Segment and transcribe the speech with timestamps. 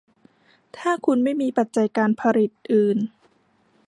[0.77, 2.97] ถ้าคุณไม่มีปัจจัยการผลิตอื่น